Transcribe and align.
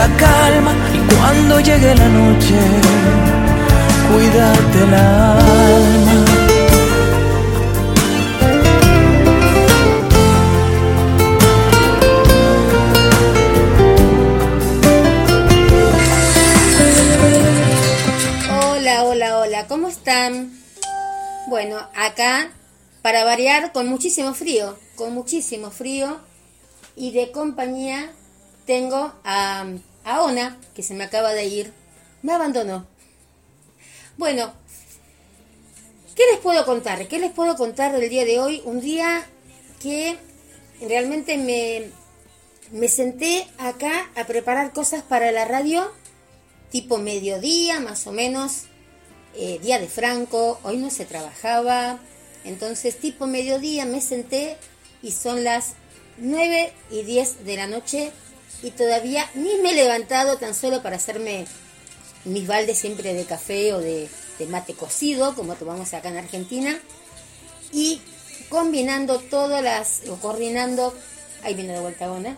la 0.00 0.16
calma 0.16 0.72
y 0.94 1.14
cuando 1.14 1.60
llegue 1.60 1.94
la 1.94 2.08
noche, 2.08 2.58
cuídate 4.08 4.78
el 4.84 4.94
alma. 4.94 6.24
Hola, 18.62 19.04
hola, 19.04 19.38
hola, 19.38 19.66
¿cómo 19.66 19.88
están? 19.88 20.50
Bueno, 21.48 21.76
acá, 21.94 22.52
para 23.02 23.24
variar, 23.24 23.72
con 23.72 23.86
muchísimo 23.86 24.32
frío, 24.32 24.78
con 24.96 25.12
muchísimo 25.12 25.70
frío, 25.70 26.20
y 26.96 27.10
de 27.12 27.32
compañía 27.32 28.12
tengo 28.64 29.12
a, 29.24 29.64
a 30.04 30.22
Ona, 30.22 30.58
que 30.74 30.82
se 30.82 30.94
me 30.94 31.04
acaba 31.04 31.32
de 31.32 31.46
ir, 31.46 31.72
me 32.22 32.32
abandonó. 32.32 32.86
Bueno, 34.16 34.52
¿qué 36.14 36.22
les 36.30 36.40
puedo 36.40 36.64
contar? 36.64 37.08
¿Qué 37.08 37.18
les 37.18 37.32
puedo 37.32 37.56
contar 37.56 37.92
del 37.92 38.08
día 38.08 38.24
de 38.24 38.38
hoy? 38.38 38.62
Un 38.64 38.80
día 38.80 39.26
que 39.80 40.18
realmente 40.80 41.38
me, 41.38 41.90
me 42.70 42.88
senté 42.88 43.46
acá 43.58 44.10
a 44.14 44.26
preparar 44.26 44.72
cosas 44.72 45.02
para 45.02 45.32
la 45.32 45.44
radio, 45.44 45.90
tipo 46.70 46.98
mediodía 46.98 47.80
más 47.80 48.06
o 48.06 48.12
menos, 48.12 48.64
eh, 49.34 49.58
día 49.62 49.78
de 49.78 49.88
Franco, 49.88 50.58
hoy 50.62 50.76
no 50.76 50.90
se 50.90 51.04
trabajaba, 51.04 51.98
entonces 52.44 52.98
tipo 52.98 53.26
mediodía 53.26 53.86
me 53.86 54.00
senté 54.00 54.56
y 55.02 55.12
son 55.12 55.44
las 55.44 55.74
9 56.18 56.72
y 56.90 57.02
10 57.02 57.44
de 57.44 57.56
la 57.56 57.66
noche 57.66 58.12
y 58.62 58.70
todavía 58.70 59.28
ni 59.34 59.56
me 59.58 59.70
he 59.70 59.74
levantado 59.74 60.36
tan 60.38 60.54
solo 60.54 60.82
para 60.82 60.96
hacerme 60.96 61.46
mis 62.24 62.46
baldes 62.46 62.78
siempre 62.78 63.14
de 63.14 63.24
café 63.24 63.72
o 63.72 63.78
de, 63.78 64.08
mate 64.48 64.74
cocido, 64.74 65.34
como 65.34 65.54
tomamos 65.54 65.92
acá 65.94 66.08
en 66.08 66.16
Argentina, 66.16 66.78
y 67.72 68.00
combinando 68.48 69.18
todas 69.18 69.62
las, 69.62 70.02
o 70.08 70.16
coordinando, 70.16 70.94
ahí 71.42 71.54
viene 71.54 71.74
de 71.74 71.80
vuelta 71.80 72.10
Ona, 72.10 72.36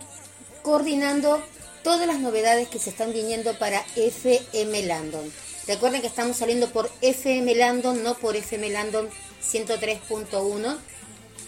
coordinando 0.62 1.42
todas 1.82 2.06
las 2.06 2.20
novedades 2.20 2.68
que 2.68 2.78
se 2.78 2.90
están 2.90 3.12
viniendo 3.12 3.58
para 3.58 3.84
FM 3.96 4.82
Landon. 4.82 5.32
Recuerden 5.66 6.00
que 6.00 6.06
estamos 6.06 6.36
saliendo 6.36 6.70
por 6.70 6.90
FM 7.00 7.54
Landon, 7.54 8.02
no 8.02 8.14
por 8.14 8.36
FM 8.36 8.70
Landon 8.70 9.08
103.1, 9.42 10.76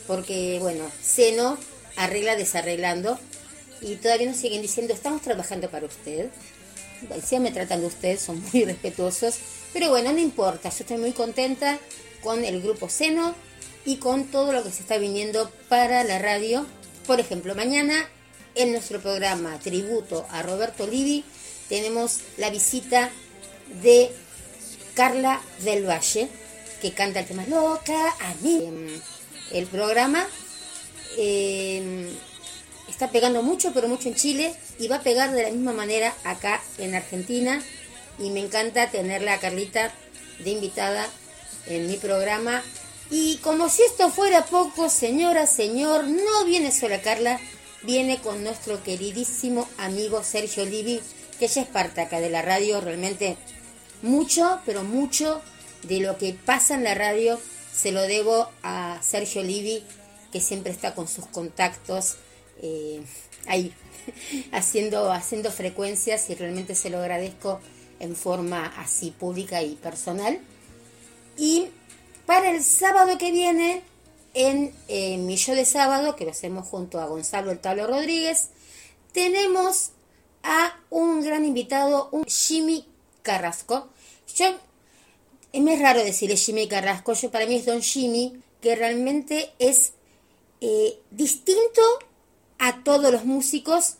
porque 0.06 0.58
bueno, 0.60 0.84
Seno 1.02 1.58
arregla 1.96 2.36
desarreglando 2.36 3.18
y 3.84 3.96
todavía 3.96 4.28
nos 4.28 4.38
siguen 4.38 4.62
diciendo, 4.62 4.94
estamos 4.94 5.20
trabajando 5.20 5.68
para 5.68 5.86
usted. 5.86 6.30
Decía, 7.14 7.38
me 7.38 7.52
tratan 7.52 7.82
de 7.82 7.86
usted, 7.86 8.18
son 8.18 8.42
muy 8.52 8.64
respetuosos, 8.64 9.36
pero 9.74 9.90
bueno, 9.90 10.10
no 10.12 10.18
importa, 10.18 10.70
yo 10.70 10.76
estoy 10.80 10.96
muy 10.96 11.12
contenta 11.12 11.78
con 12.22 12.44
el 12.44 12.62
grupo 12.62 12.88
Seno 12.88 13.34
y 13.84 13.96
con 13.96 14.24
todo 14.24 14.52
lo 14.52 14.64
que 14.64 14.70
se 14.70 14.80
está 14.80 14.96
viniendo 14.96 15.50
para 15.68 16.02
la 16.04 16.18
radio. 16.18 16.64
Por 17.06 17.20
ejemplo, 17.20 17.54
mañana 17.54 18.08
en 18.54 18.72
nuestro 18.72 19.00
programa 19.00 19.58
Tributo 19.58 20.26
a 20.30 20.42
Roberto 20.42 20.86
Livi 20.86 21.22
tenemos 21.68 22.20
la 22.38 22.48
visita 22.48 23.10
de 23.82 24.10
Carla 24.94 25.42
del 25.62 25.86
Valle, 25.86 26.28
que 26.80 26.92
canta 26.92 27.20
el 27.20 27.26
tema 27.26 27.44
Loca 27.46 28.14
a 28.20 28.34
mí. 28.40 28.62
El 29.52 29.66
programa 29.66 30.26
eh, 31.18 32.08
está 32.94 33.10
pegando 33.10 33.42
mucho, 33.42 33.72
pero 33.74 33.88
mucho 33.88 34.08
en 34.08 34.14
Chile 34.14 34.54
y 34.78 34.86
va 34.86 34.96
a 34.96 35.02
pegar 35.02 35.32
de 35.32 35.42
la 35.42 35.50
misma 35.50 35.72
manera 35.72 36.14
acá 36.22 36.62
en 36.78 36.94
Argentina. 36.94 37.60
Y 38.18 38.30
me 38.30 38.40
encanta 38.40 38.90
tenerla 38.90 39.34
a 39.34 39.40
Carlita 39.40 39.92
de 40.38 40.50
invitada 40.50 41.06
en 41.66 41.88
mi 41.88 41.96
programa. 41.96 42.62
Y 43.10 43.38
como 43.38 43.68
si 43.68 43.82
esto 43.82 44.10
fuera 44.10 44.46
poco, 44.46 44.88
señora, 44.88 45.46
señor, 45.46 46.06
no 46.06 46.44
viene 46.46 46.70
sola 46.70 47.02
Carla, 47.02 47.40
viene 47.82 48.18
con 48.18 48.44
nuestro 48.44 48.82
queridísimo 48.84 49.68
amigo 49.76 50.22
Sergio 50.22 50.64
Livi, 50.64 51.00
que 51.38 51.48
ya 51.48 51.62
es 51.62 51.68
parte 51.68 52.00
acá 52.00 52.20
de 52.20 52.30
la 52.30 52.42
radio, 52.42 52.80
realmente 52.80 53.36
mucho, 54.02 54.60
pero 54.64 54.84
mucho 54.84 55.42
de 55.82 55.98
lo 55.98 56.16
que 56.16 56.32
pasa 56.32 56.74
en 56.74 56.84
la 56.84 56.94
radio 56.94 57.40
se 57.74 57.90
lo 57.90 58.02
debo 58.02 58.48
a 58.62 59.00
Sergio 59.02 59.42
Livi, 59.42 59.82
que 60.32 60.40
siempre 60.40 60.72
está 60.72 60.94
con 60.94 61.08
sus 61.08 61.26
contactos 61.26 62.16
eh, 62.62 63.02
ahí, 63.46 63.72
haciendo, 64.52 65.12
haciendo 65.12 65.50
frecuencias 65.50 66.28
y 66.30 66.34
realmente 66.34 66.74
se 66.74 66.90
lo 66.90 66.98
agradezco 66.98 67.60
en 68.00 68.16
forma 68.16 68.66
así 68.78 69.10
pública 69.10 69.62
y 69.62 69.76
personal. 69.76 70.40
Y 71.36 71.68
para 72.26 72.50
el 72.50 72.62
sábado 72.62 73.18
que 73.18 73.30
viene, 73.30 73.82
en 74.34 74.74
eh, 74.88 75.16
mi 75.18 75.36
de 75.36 75.64
sábado, 75.64 76.16
que 76.16 76.24
lo 76.24 76.32
hacemos 76.32 76.66
junto 76.66 77.00
a 77.00 77.06
Gonzalo 77.06 77.50
El 77.50 77.60
Tablo 77.60 77.86
Rodríguez, 77.86 78.48
tenemos 79.12 79.90
a 80.42 80.78
un 80.90 81.22
gran 81.22 81.44
invitado, 81.44 82.08
un 82.10 82.24
Jimmy 82.24 82.86
Carrasco. 83.22 83.88
Yo, 84.34 84.58
me 85.54 85.74
es 85.74 85.80
raro 85.80 86.02
decirle 86.02 86.36
Jimmy 86.36 86.66
Carrasco, 86.66 87.14
yo 87.14 87.30
para 87.30 87.46
mí 87.46 87.56
es 87.56 87.66
Don 87.66 87.80
Jimmy, 87.80 88.40
que 88.60 88.74
realmente 88.74 89.52
es 89.58 89.92
eh, 90.60 90.98
distinto 91.10 91.82
a 92.58 92.82
todos 92.82 93.12
los 93.12 93.24
músicos. 93.24 93.96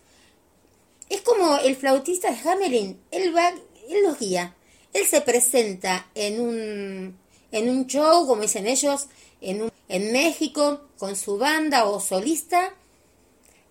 Es 1.09 1.21
como 1.21 1.59
el 1.59 1.77
flautista 1.77 2.31
de 2.31 2.49
Hamelin, 2.49 3.01
él 3.11 3.35
va, 3.37 3.49
él 3.49 4.03
los 4.03 4.19
guía. 4.19 4.55
Él 4.93 5.07
se 5.07 5.21
presenta 5.21 6.07
en 6.15 6.41
un, 6.41 7.19
en 7.51 7.69
un 7.69 7.87
show, 7.87 8.27
como 8.27 8.43
dicen 8.43 8.67
ellos, 8.67 9.09
en, 9.41 9.63
un, 9.63 9.73
en 9.89 10.13
México, 10.13 10.83
con 10.99 11.17
su 11.17 11.37
banda 11.37 11.85
o 11.87 12.01
solista, 12.01 12.73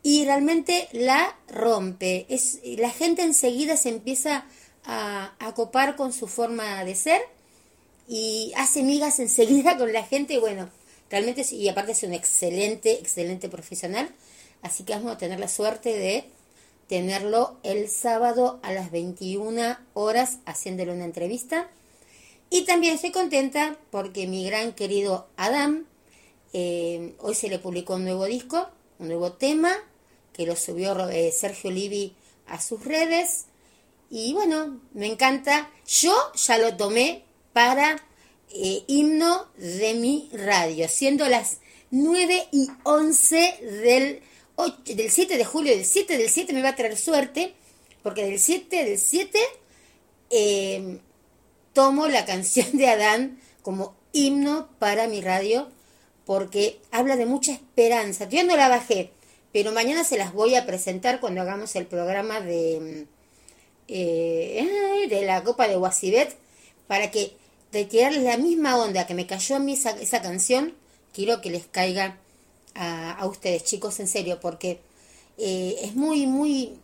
y 0.03 0.25
realmente 0.25 0.89
la 0.91 1.37
rompe. 1.47 2.25
Es, 2.27 2.59
la 2.63 2.89
gente 2.89 3.23
enseguida 3.23 3.77
se 3.77 3.89
empieza 3.89 4.45
a, 4.83 5.33
a 5.39 5.53
copar 5.53 5.95
con 5.95 6.11
su 6.11 6.27
forma 6.27 6.83
de 6.83 6.95
ser 6.95 7.21
y 8.07 8.51
hace 8.57 8.83
migas 8.83 9.19
enseguida 9.19 9.77
con 9.77 9.93
la 9.93 10.03
gente. 10.03 10.39
Bueno, 10.39 10.69
realmente, 11.09 11.45
y 11.51 11.69
aparte 11.69 11.93
es 11.93 12.03
un 12.03 12.13
excelente, 12.13 12.93
excelente 12.93 13.49
profesional. 13.49 14.09
Así 14.63 14.83
que 14.83 14.93
vamos 14.93 15.11
a 15.11 15.17
tener 15.19 15.39
la 15.39 15.47
suerte 15.47 15.95
de 15.95 16.25
tenerlo 16.87 17.57
el 17.63 17.89
sábado 17.89 18.59
a 18.63 18.71
las 18.71 18.91
21 18.91 19.77
horas 19.93 20.39
haciéndole 20.45 20.93
una 20.93 21.05
entrevista. 21.05 21.69
Y 22.49 22.65
también 22.65 22.95
estoy 22.95 23.11
contenta 23.11 23.77
porque 23.91 24.25
mi 24.25 24.45
gran 24.45 24.73
querido 24.73 25.27
Adam, 25.37 25.85
eh, 26.53 27.13
hoy 27.19 27.35
se 27.35 27.49
le 27.49 27.59
publicó 27.59 27.95
un 27.95 28.05
nuevo 28.05 28.25
disco, 28.25 28.69
un 28.99 29.07
nuevo 29.07 29.33
tema, 29.33 29.73
que 30.33 30.45
lo 30.45 30.55
subió 30.55 31.09
eh, 31.09 31.31
Sergio 31.31 31.69
Livi 31.69 32.15
a 32.47 32.61
sus 32.61 32.85
redes. 32.85 33.45
Y 34.09 34.33
bueno, 34.33 34.79
me 34.93 35.07
encanta. 35.07 35.71
Yo 35.87 36.15
ya 36.35 36.57
lo 36.57 36.77
tomé 36.77 37.23
para 37.53 37.97
eh, 38.53 38.83
himno 38.87 39.47
de 39.57 39.95
mi 39.95 40.29
radio, 40.31 40.87
siendo 40.87 41.27
las 41.27 41.57
9 41.89 42.49
y 42.51 42.67
11 42.83 43.59
del, 43.83 44.21
del 44.85 45.09
7 45.09 45.37
de 45.37 45.45
julio. 45.45 45.75
Del 45.75 45.85
7 45.85 46.17
del 46.17 46.29
7 46.29 46.53
me 46.53 46.61
va 46.61 46.69
a 46.69 46.75
traer 46.75 46.97
suerte, 46.97 47.53
porque 48.01 48.23
del 48.23 48.39
7 48.39 48.85
del 48.85 48.97
7 48.97 49.39
eh, 50.29 50.99
tomo 51.73 52.07
la 52.07 52.25
canción 52.25 52.77
de 52.77 52.87
Adán 52.87 53.39
como 53.61 53.95
himno 54.11 54.69
para 54.79 55.07
mi 55.07 55.21
radio, 55.21 55.69
porque 56.25 56.79
habla 56.91 57.15
de 57.15 57.25
mucha 57.25 57.51
esperanza. 57.51 58.29
Yo 58.29 58.43
no 58.43 58.55
la 58.55 58.69
bajé, 58.69 59.11
pero 59.51 59.71
mañana 59.71 60.03
se 60.03 60.17
las 60.17 60.33
voy 60.33 60.55
a 60.55 60.65
presentar 60.65 61.19
cuando 61.19 61.41
hagamos 61.41 61.75
el 61.75 61.85
programa 61.85 62.39
de, 62.41 63.07
eh, 63.87 65.07
de 65.09 65.25
la 65.25 65.43
Copa 65.43 65.67
de 65.67 65.75
Guasibet, 65.75 66.35
para 66.87 67.11
que 67.11 67.35
de 67.71 67.85
tirarles 67.85 68.23
la 68.23 68.37
misma 68.37 68.77
onda 68.77 69.07
que 69.07 69.15
me 69.15 69.25
cayó 69.25 69.55
a 69.55 69.59
mí 69.59 69.73
esa 69.73 70.21
canción, 70.21 70.75
quiero 71.11 71.41
que 71.41 71.49
les 71.49 71.65
caiga 71.65 72.19
a, 72.75 73.25
ustedes, 73.25 73.63
chicos, 73.63 73.99
en 73.99 74.07
serio, 74.07 74.39
porque 74.39 74.79
eh, 75.37 75.77
es 75.81 75.95
muy, 75.95 76.27
muy, 76.27 76.77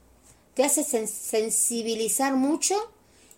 te 0.54 0.64
hace 0.64 0.82
sen- 0.82 1.08
sensibilizar 1.08 2.36
mucho 2.36 2.76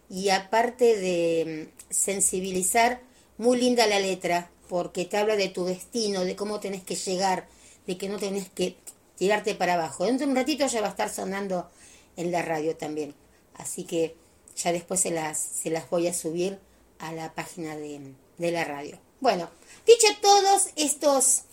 y 0.10 0.30
aparte 0.30 0.98
de 0.98 1.68
mm, 1.70 1.94
sensibilizar, 1.94 3.02
muy 3.38 3.58
linda 3.60 3.88
la 3.88 4.00
letra, 4.00 4.52
porque 4.70 5.06
te 5.06 5.18
habla 5.18 5.36
de 5.36 5.50
tu 5.50 5.66
destino, 5.66 6.24
de 6.24 6.36
cómo 6.36 6.60
tenés 6.60 6.84
que 6.84 6.96
llegar, 6.96 7.48
de 7.88 7.98
que 7.98 8.08
no 8.08 8.18
tenés 8.18 8.50
que 8.50 8.76
tirarte 9.18 9.56
para 9.56 9.74
abajo. 9.74 10.06
Dentro 10.06 10.26
de 10.26 10.32
un 10.32 10.38
ratito 10.38 10.66
ya 10.68 10.82
va 10.82 10.88
a 10.88 10.92
estar 10.92 11.10
sonando 11.10 11.70
en 12.18 12.32
la 12.32 12.42
radio 12.42 12.76
también. 12.76 13.14
Así 13.56 13.84
que 13.84 14.16
ya 14.56 14.72
después 14.72 15.00
se 15.00 15.12
las, 15.12 15.40
se 15.40 15.70
las 15.70 15.90
voy 15.90 16.08
a 16.08 16.14
subir 16.14 16.60
a 17.00 17.12
la 17.12 17.34
página 17.34 17.76
de, 17.76 18.14
la 18.38 18.64
radio. 18.64 18.98
Bueno, 19.20 19.50
dicho 19.86 20.08
todos 20.22 20.70
estos, 20.76 21.44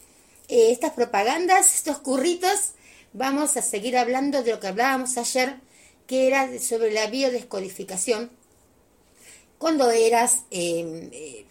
eh, 0.49 0.73
estas 0.73 0.93
propagandas, 0.93 1.75
estos 1.75 1.99
curritos, 1.99 2.73
vamos 3.13 3.57
a 3.57 3.63
seguir 3.63 3.97
hablando 3.97 4.43
de 4.43 4.53
lo 4.53 4.61
que 4.61 4.69
hablábamos 4.69 5.17
ayer, 5.19 5.57
que 6.07 6.27
era 6.27 6.59
sobre 6.59 6.91
la 6.91 7.07
biodescodificación. 7.09 8.31
Cuando 9.59 9.91
eras 9.91 10.45
em, 10.51 11.11
eh, 11.13 11.45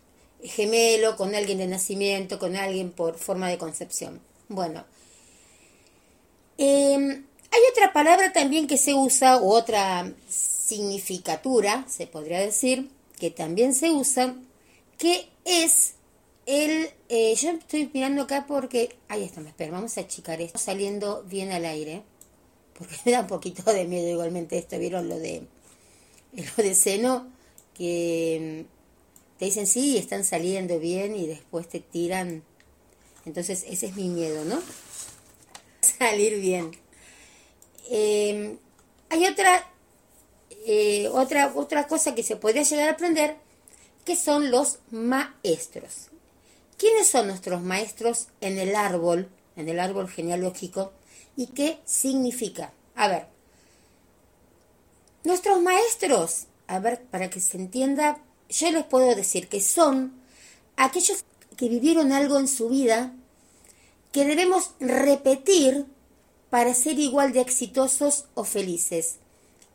gemelo 0.44 1.16
con 1.16 1.36
alguien 1.36 1.60
de 1.60 1.68
nacimiento, 1.68 2.40
con 2.40 2.56
alguien 2.56 2.92
por 2.92 3.18
forma 3.18 3.50
de 3.50 3.58
concepción. 3.58 4.22
Bueno, 4.48 4.86
em, 6.58 7.26
hay 7.52 7.62
otra 7.72 7.94
palabra 7.94 8.34
también 8.34 8.68
que 8.68 8.78
se 8.78 8.94
usa, 8.94 9.38
u 9.42 9.52
otra 9.52 10.12
significatura, 10.30 11.86
se 11.88 12.08
podría 12.08 12.40
decir, 12.40 12.90
que 13.20 13.32
también 13.32 13.74
se 13.76 13.92
usa, 13.92 14.36
que 14.98 15.30
es 15.46 15.94
el... 16.48 16.90
Eh, 17.10 17.36
yo 17.36 17.52
estoy 17.52 17.92
mirando 17.94 18.24
acá 18.24 18.46
porque... 18.48 18.98
Ahí 19.10 19.24
está, 19.24 19.42
me 19.42 19.50
espera, 19.50 19.72
vamos 19.72 19.98
a 19.98 20.02
achicar 20.02 20.42
esto 20.42 20.58
saliendo 20.58 21.24
bien 21.24 21.52
al 21.52 21.66
aire, 21.66 22.02
porque 22.74 22.96
me 23.06 23.12
da 23.12 23.22
un 23.22 23.28
poquito 23.28 23.62
de 23.72 23.86
miedo 23.86 24.10
igualmente 24.10 24.58
esto, 24.58 24.80
¿vieron 24.80 25.08
lo 25.08 25.20
de, 25.20 25.44
lo 26.34 26.64
de 26.64 26.74
seno? 26.74 27.28
Que 27.76 28.66
te 29.38 29.46
dicen 29.46 29.68
sí, 29.68 29.98
están 29.98 30.24
saliendo 30.24 30.80
bien 30.80 31.16
y 31.16 31.28
después 31.28 31.70
te 31.70 31.80
tiran. 31.80 32.44
Entonces 33.26 33.66
ese 33.68 33.88
es 33.88 33.96
mi 33.96 34.10
miedo, 34.10 34.44
¿no? 34.46 34.60
Salir 35.82 36.40
bien. 36.40 36.72
Em, 37.90 38.58
hay 39.10 39.26
otra, 39.28 39.70
eh, 40.66 41.08
otra, 41.12 41.52
otra 41.56 41.88
cosa 41.88 42.16
que 42.16 42.24
se 42.24 42.36
podría 42.36 42.64
llegar 42.64 42.90
a 42.90 42.94
aprender, 42.94 43.36
que 44.06 44.16
son 44.16 44.50
los 44.50 44.80
maestros. 44.92 46.10
¿Quiénes 46.78 47.08
son 47.08 47.28
nuestros 47.28 47.62
maestros 47.62 48.28
en 48.40 48.60
el 48.60 48.76
árbol, 48.76 49.30
en 49.56 49.68
el 49.68 49.80
árbol 49.80 50.08
genealógico? 50.08 50.92
¿Y 51.36 51.48
qué 51.48 51.80
significa? 51.86 52.72
A 52.96 53.08
ver, 53.08 53.28
nuestros 55.24 55.62
maestros, 55.62 56.46
a 56.68 56.80
ver, 56.80 57.02
para 57.06 57.30
que 57.30 57.40
se 57.40 57.58
entienda, 57.58 58.20
yo 58.50 58.72
les 58.72 58.86
puedo 58.86 59.16
decir 59.16 59.50
que 59.50 59.60
son 59.60 60.14
aquellos 60.76 61.24
que 61.56 61.68
vivieron 61.68 62.12
algo 62.12 62.38
en 62.38 62.48
su 62.48 62.70
vida 62.70 63.14
que 64.12 64.26
debemos 64.26 64.72
repetir 64.80 65.86
para 66.50 66.74
ser 66.74 67.00
igual 67.00 67.34
de 67.34 67.42
exitosos 67.42 68.26
o 68.36 68.44
felices, 68.44 69.18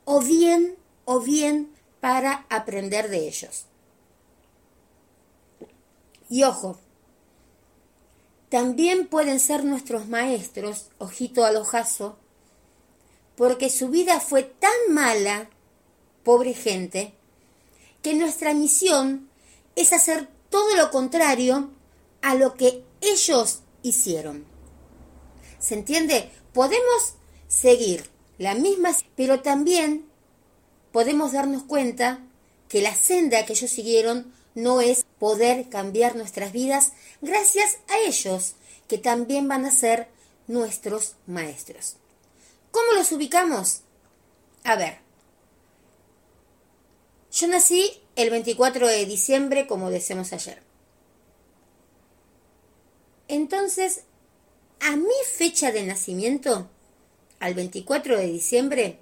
o 0.04 0.20
bien, 0.20 0.76
o 1.04 1.20
bien 1.20 1.70
para 2.00 2.46
aprender 2.48 3.10
de 3.10 3.28
ellos. 3.28 3.66
Y 6.30 6.44
ojo, 6.44 6.78
también 8.52 9.06
pueden 9.06 9.40
ser 9.40 9.64
nuestros 9.64 10.08
maestros, 10.08 10.90
ojito 10.98 11.46
al 11.46 11.56
ojazo, 11.56 12.18
porque 13.34 13.70
su 13.70 13.88
vida 13.88 14.20
fue 14.20 14.42
tan 14.42 14.70
mala, 14.90 15.48
pobre 16.22 16.52
gente, 16.52 17.14
que 18.02 18.12
nuestra 18.12 18.52
misión 18.52 19.30
es 19.74 19.94
hacer 19.94 20.28
todo 20.50 20.76
lo 20.76 20.90
contrario 20.90 21.70
a 22.20 22.34
lo 22.34 22.52
que 22.52 22.84
ellos 23.00 23.60
hicieron. 23.80 24.44
¿Se 25.58 25.72
entiende? 25.72 26.30
Podemos 26.52 27.14
seguir 27.48 28.10
la 28.36 28.54
misma, 28.54 28.90
pero 29.16 29.40
también 29.40 30.04
podemos 30.92 31.32
darnos 31.32 31.62
cuenta 31.62 32.20
que 32.68 32.82
la 32.82 32.94
senda 32.94 33.46
que 33.46 33.54
ellos 33.54 33.70
siguieron 33.70 34.30
no 34.54 34.80
es 34.80 35.06
poder 35.18 35.68
cambiar 35.68 36.16
nuestras 36.16 36.52
vidas 36.52 36.92
gracias 37.20 37.78
a 37.88 37.98
ellos, 37.98 38.54
que 38.88 38.98
también 38.98 39.48
van 39.48 39.64
a 39.64 39.70
ser 39.70 40.08
nuestros 40.46 41.16
maestros. 41.26 41.96
¿Cómo 42.70 42.92
los 42.92 43.12
ubicamos? 43.12 43.82
A 44.64 44.76
ver, 44.76 44.98
yo 47.32 47.46
nací 47.48 48.00
el 48.16 48.30
24 48.30 48.86
de 48.86 49.06
diciembre, 49.06 49.66
como 49.66 49.90
decíamos 49.90 50.32
ayer. 50.32 50.62
Entonces, 53.28 54.02
a 54.80 54.96
mi 54.96 55.14
fecha 55.32 55.72
de 55.72 55.84
nacimiento, 55.84 56.68
al 57.40 57.54
24 57.54 58.18
de 58.18 58.26
diciembre, 58.26 58.98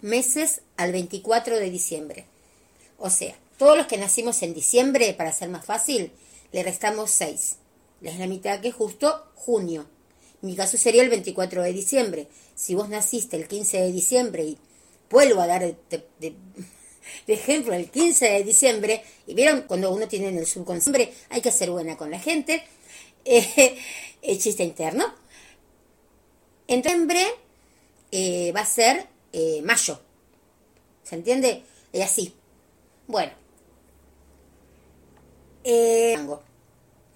meses 0.00 0.62
al 0.76 0.92
24 0.92 1.56
de 1.56 1.70
diciembre. 1.70 2.26
O 2.98 3.10
sea, 3.10 3.36
todos 3.60 3.76
los 3.76 3.86
que 3.86 3.98
nacimos 3.98 4.42
en 4.42 4.54
diciembre, 4.54 5.12
para 5.12 5.34
ser 5.34 5.50
más 5.50 5.66
fácil, 5.66 6.12
le 6.50 6.62
restamos 6.62 7.10
6. 7.10 7.56
Es 8.00 8.18
la 8.18 8.26
mitad 8.26 8.58
que 8.62 8.72
justo 8.72 9.26
junio. 9.34 9.86
Mi 10.40 10.56
caso 10.56 10.78
sería 10.78 11.02
el 11.02 11.10
24 11.10 11.62
de 11.64 11.72
diciembre. 11.74 12.28
Si 12.54 12.74
vos 12.74 12.88
naciste 12.88 13.36
el 13.36 13.46
15 13.48 13.82
de 13.82 13.92
diciembre 13.92 14.44
y 14.44 14.58
vuelvo 15.10 15.42
a 15.42 15.46
dar 15.46 15.60
de, 15.60 16.34
ejemplo, 17.26 17.74
el 17.74 17.90
15 17.90 18.30
de 18.30 18.44
diciembre, 18.44 19.04
y 19.26 19.34
vieron 19.34 19.64
cuando 19.68 19.92
uno 19.92 20.08
tiene 20.08 20.28
en 20.28 20.38
el 20.38 20.46
subconsciente, 20.46 21.12
hay 21.28 21.42
que 21.42 21.52
ser 21.52 21.70
buena 21.70 21.98
con 21.98 22.10
la 22.10 22.18
gente, 22.18 22.64
eh, 23.26 23.76
el 24.22 24.38
chiste 24.38 24.64
interno. 24.64 25.04
En 26.66 26.80
diciembre 26.80 27.26
eh, 28.10 28.52
va 28.56 28.60
a 28.60 28.66
ser 28.66 29.06
eh, 29.34 29.60
mayo. 29.62 30.00
¿Se 31.02 31.14
entiende? 31.14 31.62
Y 31.92 32.00
así. 32.00 32.34
Bueno. 33.06 33.39
Yo 35.64 36.42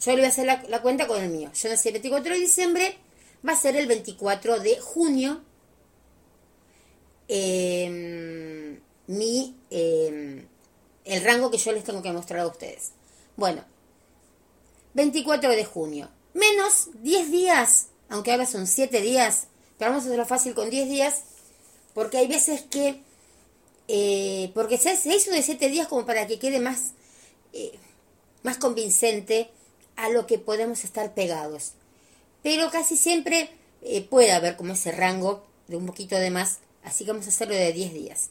le 0.06 0.16
voy 0.16 0.24
a 0.24 0.28
hacer 0.28 0.46
la, 0.46 0.62
la, 0.68 0.82
cuenta 0.82 1.06
con 1.06 1.22
el 1.22 1.30
mío. 1.30 1.50
Yo 1.54 1.68
nací 1.68 1.88
el 1.88 1.94
24 1.94 2.34
de 2.34 2.40
diciembre, 2.40 2.96
va 3.46 3.52
a 3.52 3.56
ser 3.56 3.76
el 3.76 3.86
24 3.86 4.60
de 4.60 4.78
junio. 4.80 5.42
Eh, 7.28 8.78
mi, 9.06 9.56
em, 9.70 10.46
el 11.04 11.24
rango 11.24 11.50
que 11.50 11.58
yo 11.58 11.72
les 11.72 11.84
tengo 11.84 12.02
que 12.02 12.12
mostrar 12.12 12.40
a 12.40 12.46
ustedes. 12.46 12.92
Bueno, 13.36 13.64
24 14.94 15.50
de 15.50 15.64
junio, 15.64 16.10
menos 16.32 16.88
10 17.02 17.30
días, 17.30 17.88
aunque 18.08 18.32
ahora 18.32 18.46
son 18.46 18.66
7 18.66 19.00
días, 19.00 19.48
pero 19.78 19.90
vamos 19.90 20.04
a 20.04 20.06
hacerlo 20.08 20.26
fácil 20.26 20.54
con 20.54 20.70
10 20.70 20.88
días, 20.88 21.24
porque 21.94 22.18
hay 22.18 22.28
veces 22.28 22.62
que, 22.62 23.02
eh, 23.88 24.50
porque 24.54 24.78
se, 24.78 24.92
hizo 25.14 25.30
de 25.30 25.42
7 25.42 25.68
días 25.68 25.88
como 25.88 26.06
para 26.06 26.26
que 26.26 26.38
quede 26.38 26.60
más, 26.60 26.92
eh, 27.52 27.78
más 28.44 28.58
convincente 28.58 29.50
a 29.96 30.08
lo 30.08 30.28
que 30.28 30.38
podemos 30.38 30.84
estar 30.84 31.14
pegados. 31.14 31.72
Pero 32.44 32.70
casi 32.70 32.96
siempre 32.96 33.50
eh, 33.82 34.02
puede 34.02 34.30
haber 34.30 34.56
como 34.56 34.74
ese 34.74 34.92
rango 34.92 35.44
de 35.66 35.76
un 35.76 35.86
poquito 35.86 36.14
de 36.16 36.30
más, 36.30 36.58
así 36.84 37.04
que 37.04 37.10
vamos 37.10 37.26
a 37.26 37.30
hacerlo 37.30 37.54
de 37.54 37.72
10 37.72 37.94
días. 37.94 38.30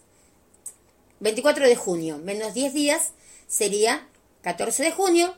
24 1.20 1.68
de 1.68 1.76
junio, 1.76 2.20
menos 2.20 2.54
10 2.54 2.74
días, 2.74 3.12
sería 3.48 4.08
14 4.44 4.84
de 4.84 4.92
junio, 4.92 5.36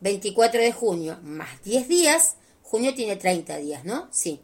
24 0.00 0.60
de 0.60 0.72
junio, 0.72 1.18
más 1.22 1.62
10 1.64 1.88
días, 1.88 2.36
junio 2.62 2.94
tiene 2.94 3.16
30 3.16 3.56
días, 3.56 3.84
¿no? 3.84 4.08
Sí. 4.10 4.40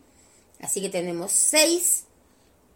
Así 0.60 0.80
que 0.80 0.88
tenemos 0.88 1.32
6 1.32 2.04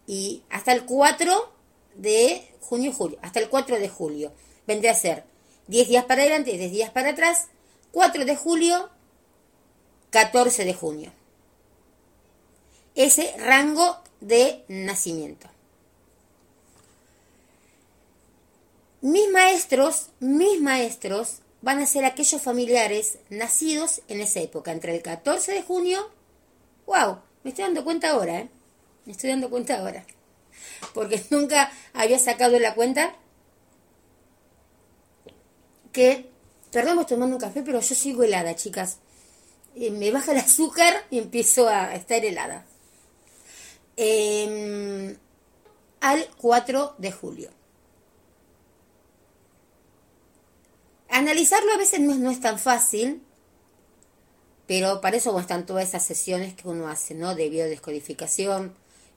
y 0.05 0.43
hasta 0.49 0.73
el 0.73 0.85
4 0.85 1.53
de 1.95 2.47
junio, 2.61 2.91
julio, 2.91 3.17
hasta 3.21 3.39
el 3.39 3.49
4 3.49 3.79
de 3.79 3.89
julio. 3.89 4.31
Vendría 4.67 4.91
a 4.91 4.95
ser 4.95 5.23
10 5.67 5.87
días 5.87 6.05
para 6.05 6.21
adelante 6.21 6.51
y 6.51 6.57
10 6.57 6.71
días 6.71 6.91
para 6.91 7.11
atrás, 7.11 7.47
4 7.91 8.25
de 8.25 8.35
julio, 8.35 8.89
14 10.11 10.65
de 10.65 10.73
junio. 10.73 11.11
Ese 12.95 13.35
rango 13.37 14.01
de 14.21 14.63
nacimiento. 14.67 15.47
Mis 19.01 19.29
maestros, 19.29 20.07
mis 20.19 20.59
maestros 20.59 21.39
van 21.61 21.79
a 21.79 21.85
ser 21.85 22.05
aquellos 22.05 22.41
familiares 22.41 23.19
nacidos 23.29 24.01
en 24.07 24.21
esa 24.21 24.39
época, 24.39 24.71
entre 24.71 24.95
el 24.95 25.01
14 25.01 25.51
de 25.51 25.61
junio, 25.61 26.09
wow, 26.85 27.19
me 27.43 27.51
estoy 27.51 27.65
dando 27.65 27.83
cuenta 27.83 28.09
ahora, 28.11 28.39
¿eh? 28.39 28.49
me 29.05 29.11
estoy 29.11 29.29
dando 29.29 29.49
cuenta 29.49 29.79
ahora, 29.79 30.05
porque 30.93 31.23
nunca 31.29 31.71
había 31.93 32.19
sacado 32.19 32.59
la 32.59 32.73
cuenta 32.73 33.15
que, 35.97 36.29
perdón, 36.71 37.03
tomando 37.07 37.37
un 37.37 37.41
café, 37.41 37.63
pero 37.63 37.79
yo 37.79 37.95
sigo 37.95 38.21
helada, 38.21 38.55
chicas. 38.55 38.99
Eh, 39.75 39.89
me 39.89 40.11
baja 40.11 40.31
el 40.31 40.37
azúcar 40.37 40.93
y 41.09 41.17
empiezo 41.17 41.67
a 41.67 41.95
estar 41.95 42.23
helada. 42.23 42.67
Em, 43.95 45.17
al 45.99 46.29
4 46.37 46.93
de 46.99 47.11
julio. 47.11 47.49
analizarlo 51.09 51.73
a 51.73 51.77
veces 51.77 51.99
no, 51.99 52.29
es 52.29 52.41
tan 52.41 52.59
fácil, 52.59 53.23
pero 54.67 55.01
para 55.01 55.17
eso 55.17 55.39
están 55.39 55.65
todas 55.65 55.87
esas 55.87 56.05
sesiones 56.05 56.53
que 56.53 56.67
uno 56.67 56.89
hace, 56.89 57.15
¿no? 57.15 57.33
De 57.33 57.49
biodescodificación, 57.49 58.75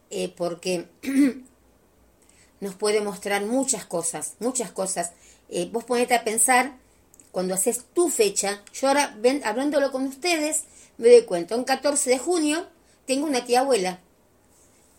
eh, 0.08 0.32
porque 0.34 0.88
nos 2.60 2.74
puede 2.76 3.02
mostrar 3.02 3.44
muchas 3.44 3.84
cosas, 3.84 4.36
muchas 4.38 4.70
cosas. 4.70 5.12
Eh, 5.50 5.68
vos 5.72 5.84
ponete 5.84 6.14
a 6.14 6.24
pensar, 6.24 6.78
cuando 7.32 7.54
haces 7.54 7.84
tu 7.92 8.08
fecha, 8.08 8.62
yo 8.72 8.88
ahora, 8.88 9.16
ven, 9.18 9.42
hablándolo 9.44 9.90
con 9.90 10.06
ustedes, 10.06 10.64
me 10.96 11.10
doy 11.10 11.22
cuenta, 11.24 11.56
un 11.56 11.64
14 11.64 12.10
de 12.10 12.18
junio 12.18 12.66
tengo 13.06 13.26
una 13.26 13.44
tía 13.44 13.60
abuela, 13.60 14.00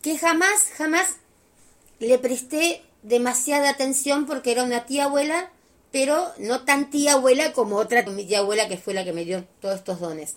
que 0.01 0.17
jamás, 0.17 0.65
jamás 0.75 1.07
le 1.99 2.17
presté 2.19 2.83
demasiada 3.03 3.69
atención 3.69 4.25
porque 4.25 4.51
era 4.51 4.63
una 4.63 4.85
tía 4.85 5.05
abuela, 5.05 5.51
pero 5.91 6.31
no 6.37 6.65
tan 6.65 6.89
tía 6.89 7.13
abuela 7.13 7.53
como 7.53 7.77
otra, 7.77 8.03
mi 8.03 8.25
tía 8.25 8.39
abuela 8.39 8.67
que 8.67 8.77
fue 8.77 8.93
la 8.93 9.05
que 9.05 9.13
me 9.13 9.25
dio 9.25 9.45
todos 9.61 9.75
estos 9.75 9.99
dones. 9.99 10.35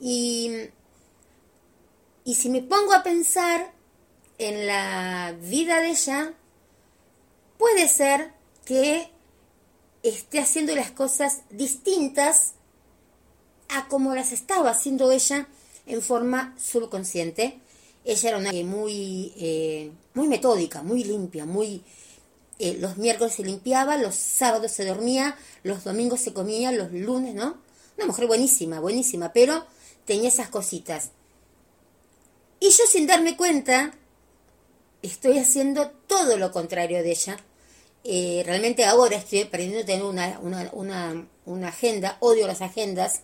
Y, 0.00 0.52
y 2.24 2.34
si 2.34 2.48
me 2.50 2.62
pongo 2.62 2.92
a 2.92 3.02
pensar 3.02 3.72
en 4.38 4.66
la 4.66 5.34
vida 5.40 5.80
de 5.80 5.90
ella, 5.90 6.32
puede 7.58 7.88
ser 7.88 8.32
que 8.64 9.10
esté 10.08 10.38
haciendo 10.38 10.74
las 10.74 10.90
cosas 10.90 11.42
distintas 11.50 12.54
a 13.68 13.88
como 13.88 14.14
las 14.14 14.32
estaba 14.32 14.70
haciendo 14.70 15.10
ella 15.12 15.48
en 15.86 16.02
forma 16.02 16.54
subconsciente. 16.58 17.60
Ella 18.04 18.28
era 18.28 18.38
una 18.38 18.52
muy, 18.52 19.32
eh, 19.36 19.90
muy 20.14 20.28
metódica, 20.28 20.82
muy 20.82 21.04
limpia, 21.04 21.44
muy... 21.44 21.82
Eh, 22.58 22.78
los 22.80 22.96
miércoles 22.96 23.34
se 23.34 23.44
limpiaba, 23.44 23.98
los 23.98 24.14
sábados 24.14 24.72
se 24.72 24.86
dormía, 24.86 25.36
los 25.62 25.84
domingos 25.84 26.20
se 26.20 26.32
comía, 26.32 26.72
los 26.72 26.90
lunes, 26.92 27.34
¿no? 27.34 27.58
Una 27.98 28.06
mujer 28.06 28.26
buenísima, 28.26 28.80
buenísima, 28.80 29.32
pero 29.32 29.66
tenía 30.04 30.28
esas 30.28 30.48
cositas. 30.48 31.10
Y 32.60 32.70
yo 32.70 32.84
sin 32.88 33.06
darme 33.06 33.36
cuenta, 33.36 33.92
estoy 35.02 35.38
haciendo 35.38 35.90
todo 36.06 36.38
lo 36.38 36.52
contrario 36.52 37.02
de 37.02 37.10
ella. 37.10 37.36
Eh, 38.08 38.44
realmente 38.46 38.84
ahora 38.84 39.16
estoy 39.16 39.40
aprendiendo 39.42 39.82
a 39.82 39.84
tener 39.84 40.04
una, 40.04 40.38
una, 40.72 41.26
una, 41.44 41.68
agenda, 41.68 42.16
odio 42.20 42.46
las 42.46 42.62
agendas, 42.62 43.22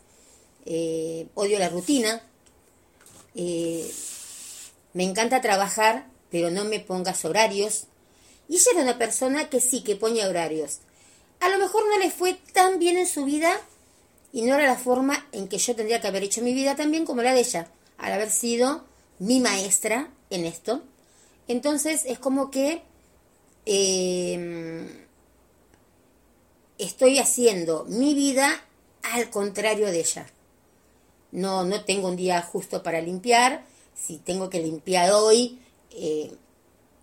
eh, 0.66 1.28
odio 1.34 1.60
la 1.60 1.68
rutina. 1.68 2.20
Eh, 3.36 3.88
me 4.92 5.04
encanta 5.04 5.40
trabajar, 5.40 6.08
pero 6.32 6.50
no 6.50 6.64
me 6.64 6.80
pongas 6.80 7.24
horarios. 7.24 7.84
Y 8.48 8.56
ella 8.56 8.72
era 8.72 8.82
una 8.82 8.98
persona 8.98 9.48
que 9.48 9.60
sí, 9.60 9.84
que 9.84 9.94
ponía 9.94 10.28
horarios. 10.28 10.78
A 11.38 11.48
lo 11.48 11.58
mejor 11.58 11.84
no 11.88 12.00
le 12.00 12.10
fue 12.10 12.34
tan 12.52 12.80
bien 12.80 12.96
en 12.96 13.06
su 13.06 13.24
vida 13.24 13.60
y 14.32 14.42
no 14.42 14.56
era 14.56 14.66
la 14.66 14.76
forma 14.76 15.28
en 15.30 15.46
que 15.46 15.58
yo 15.58 15.76
tendría 15.76 16.00
que 16.00 16.08
haber 16.08 16.24
hecho 16.24 16.42
mi 16.42 16.54
vida 16.54 16.74
también 16.74 17.06
como 17.06 17.22
la 17.22 17.34
de 17.34 17.40
ella, 17.40 17.68
al 17.98 18.12
haber 18.14 18.32
sido 18.32 18.84
mi 19.20 19.38
maestra 19.38 20.10
en 20.30 20.44
esto. 20.44 20.82
Entonces 21.46 22.02
es 22.04 22.18
como 22.18 22.50
que 22.50 22.82
em, 23.66 24.88
estoy 26.78 27.18
haciendo 27.18 27.84
mi 27.88 28.14
vida 28.14 28.64
al 29.02 29.30
contrario 29.30 29.86
de 29.86 30.00
ella. 30.00 30.26
No, 31.32 31.64
no 31.64 31.84
tengo 31.84 32.08
un 32.08 32.16
día 32.16 32.42
justo 32.42 32.82
para 32.82 33.00
limpiar. 33.00 33.64
Si 33.94 34.18
tengo 34.18 34.50
que 34.50 34.60
limpiar 34.60 35.12
hoy, 35.12 35.60
eh, 35.90 36.32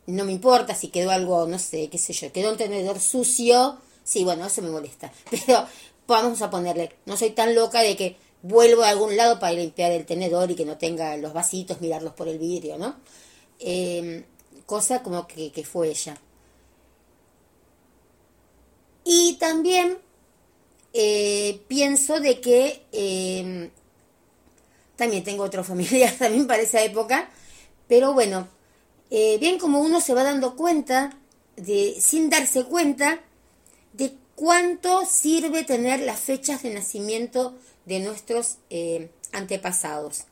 no 0.07 0.25
me 0.25 0.31
importa 0.31 0.75
si 0.75 0.89
quedó 0.89 1.11
algo, 1.11 1.47
no 1.47 1.59
sé, 1.59 1.89
qué 1.89 1.97
sé 1.97 2.13
yo, 2.13 2.31
quedó 2.31 2.51
un 2.51 2.57
tenedor 2.57 2.99
sucio. 2.99 3.77
Sí, 4.03 4.23
bueno, 4.23 4.45
eso 4.45 4.61
me 4.61 4.69
molesta. 4.69 5.11
Pero 5.29 5.65
vamos 6.07 6.41
a 6.41 6.49
ponerle, 6.49 6.91
no 7.05 7.15
soy 7.17 7.31
tan 7.31 7.55
loca 7.55 7.81
de 7.81 7.95
que 7.95 8.17
vuelvo 8.41 8.83
a 8.83 8.89
algún 8.89 9.15
lado 9.15 9.39
para 9.39 9.53
limpiar 9.53 9.91
el 9.91 10.05
tenedor 10.05 10.49
y 10.51 10.55
que 10.55 10.65
no 10.65 10.77
tenga 10.77 11.15
los 11.17 11.33
vasitos, 11.33 11.81
mirarlos 11.81 12.13
por 12.13 12.27
el 12.27 12.39
vidrio, 12.39 12.77
¿no? 12.77 12.95
Em, 13.59 14.23
cosa 14.65 15.03
como 15.03 15.27
que, 15.27 15.51
fue 15.63 15.89
ella. 15.89 16.19
Y 19.11 19.37
también 19.39 19.97
eh, 20.93 21.63
pienso 21.67 22.19
de 22.19 22.39
que 22.39 22.85
em, 22.91 23.71
también 24.97 25.23
tengo 25.23 25.43
otro 25.43 25.63
familiar 25.63 26.13
también 26.19 26.45
para 26.45 26.61
esa 26.61 26.83
época, 26.83 27.27
pero 27.87 28.13
bueno, 28.13 28.47
eh, 29.09 29.39
bien 29.39 29.57
como 29.57 29.81
uno 29.81 29.99
se 29.99 30.13
va 30.13 30.21
dando 30.21 30.55
cuenta, 30.55 31.17
de, 31.55 31.97
sin 31.99 32.29
darse 32.29 32.65
cuenta, 32.65 33.19
de 33.93 34.13
cuánto 34.35 35.03
sirve 35.07 35.63
tener 35.63 36.01
las 36.01 36.19
fechas 36.19 36.61
de 36.61 36.71
nacimiento 36.71 37.57
de 37.85 38.01
nuestros 38.01 38.57
eh, 38.69 39.09
antepasados. 39.31 40.25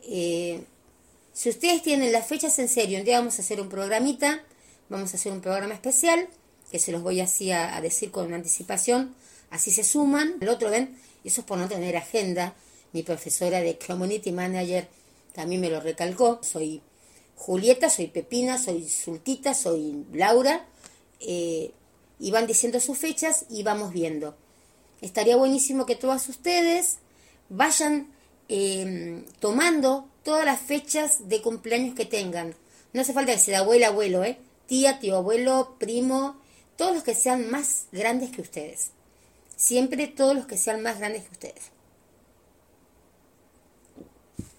Si 0.00 1.48
ustedes 1.48 1.82
tienen 1.82 2.12
las 2.12 2.28
fechas 2.28 2.60
en 2.60 2.68
serio, 2.68 3.00
un 3.00 3.04
día 3.04 3.18
vamos 3.18 3.40
a 3.40 3.42
hacer 3.42 3.60
un 3.60 3.68
programita, 3.68 4.40
vamos 4.88 5.12
a 5.12 5.16
hacer 5.16 5.32
un 5.32 5.40
programa 5.40 5.74
especial, 5.74 6.28
que 6.74 6.80
se 6.80 6.90
los 6.90 7.04
voy 7.04 7.20
así 7.20 7.52
a, 7.52 7.80
decir 7.80 8.10
con 8.10 8.34
anticipación, 8.34 9.14
así 9.50 9.70
se 9.70 9.84
suman. 9.84 10.38
El 10.40 10.48
otro, 10.48 10.70
ven, 10.72 10.98
eso 11.22 11.42
es 11.42 11.46
por 11.46 11.56
no 11.56 11.68
tener 11.68 11.96
agenda. 11.96 12.56
Mi 12.92 13.04
profesora 13.04 13.60
de 13.60 13.78
Community 13.78 14.32
Manager 14.32 14.88
también 15.34 15.60
me 15.60 15.70
lo 15.70 15.78
recalcó. 15.78 16.40
Soy 16.42 16.82
Julieta, 17.36 17.90
soy 17.90 18.08
Pepina, 18.08 18.58
soy 18.58 18.88
Sultita, 18.88 19.54
soy 19.54 20.04
Laura. 20.12 20.66
Eh, 21.20 21.70
y 22.18 22.32
van 22.32 22.48
diciendo 22.48 22.80
sus 22.80 22.98
fechas 22.98 23.44
y 23.48 23.62
vamos 23.62 23.92
viendo. 23.92 24.34
Estaría 25.00 25.36
buenísimo 25.36 25.86
que 25.86 25.94
todas 25.94 26.28
ustedes 26.28 26.96
vayan 27.50 28.12
eh, 28.48 29.22
tomando 29.38 30.08
todas 30.24 30.44
las 30.44 30.58
fechas 30.58 31.28
de 31.28 31.40
cumpleaños 31.40 31.94
que 31.94 32.04
tengan. 32.04 32.56
No 32.92 33.00
hace 33.00 33.12
falta 33.12 33.30
que 33.30 33.38
sea 33.38 33.60
abuela, 33.60 33.86
abuelo, 33.86 34.24
¿eh? 34.24 34.38
Tía, 34.66 34.98
tío, 34.98 35.18
abuelo, 35.18 35.76
primo, 35.78 36.42
todos 36.76 36.94
los 36.94 37.04
que 37.04 37.14
sean 37.14 37.50
más 37.50 37.86
grandes 37.92 38.30
que 38.30 38.42
ustedes. 38.42 38.90
Siempre 39.56 40.06
todos 40.06 40.34
los 40.34 40.46
que 40.46 40.56
sean 40.56 40.82
más 40.82 40.98
grandes 40.98 41.24
que 41.24 41.32
ustedes. 41.32 41.64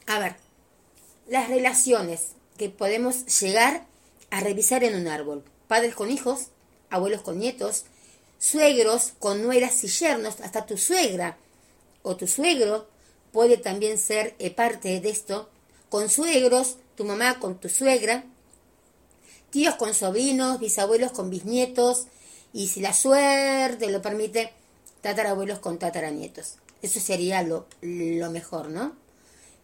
A 0.08 0.20
ver, 0.20 0.36
las 1.28 1.50
relaciones 1.50 2.34
que 2.58 2.70
podemos 2.70 3.26
llegar 3.42 3.86
a 4.30 4.40
revisar 4.40 4.84
en 4.84 4.96
un 4.96 5.08
árbol. 5.08 5.44
Padres 5.68 5.96
con 5.96 6.12
hijos, 6.12 6.48
abuelos 6.90 7.22
con 7.22 7.40
nietos, 7.40 7.86
suegros 8.38 9.14
con 9.20 9.42
nueras 9.42 9.84
y 9.84 9.88
yernos, 9.88 10.40
hasta 10.42 10.66
tu 10.66 10.78
suegra 10.78 11.38
o 12.04 12.16
tu 12.16 12.28
suegro 12.28 12.88
puede 13.32 13.58
también 13.58 13.98
ser 13.98 14.36
eh, 14.40 14.52
parte 14.52 15.02
de 15.02 15.10
esto 15.10 15.50
con 15.90 16.10
suegros, 16.10 16.78
tu 16.96 17.04
mamá 17.04 17.40
con 17.40 17.60
tu 17.60 17.70
suegra, 17.70 18.24
tíos 19.56 19.76
con 19.76 19.94
sobrinos, 19.94 20.60
bisabuelos 20.60 21.14
con 21.14 21.30
bisnietos, 21.30 22.08
y 22.52 22.68
si 22.68 22.82
la 22.82 22.92
suerte 22.92 23.90
lo 23.90 24.02
permite, 24.02 24.52
tatarabuelos 25.00 25.60
con 25.60 25.80
tataranietos. 25.80 26.56
Eso 26.82 27.00
sería 27.00 27.42
lo, 27.42 27.66
mejor, 27.82 28.68
¿no? 28.68 28.98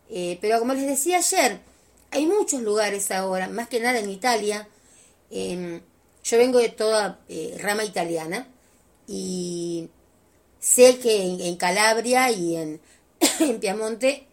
Eh, 0.09 0.37
pero 0.39 0.59
como 0.59 0.73
les 0.73 0.87
decía 0.87 1.17
ayer, 1.17 1.59
hay 2.09 2.25
muchos 2.25 2.61
lugares 2.61 3.11
ahora, 3.11 3.49
más 3.49 3.67
que 3.67 3.81
nada 3.81 3.99
en 3.99 4.09
Italia. 4.09 4.65
yo 5.29 6.37
vengo 6.37 6.59
de 6.59 6.69
toda 6.69 7.19
eh, 7.27 7.57
rama 7.59 7.83
italiana 7.83 8.47
y 9.07 9.89
sé 10.61 10.99
que 10.99 11.47
en, 11.49 11.57
Calabria 11.57 12.31
y 12.31 12.55
en, 12.55 12.79
en 13.41 13.59
Piamonte 13.59 14.25